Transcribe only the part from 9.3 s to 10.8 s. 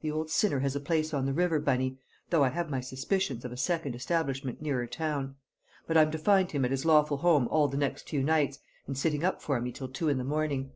for me till two in the morning."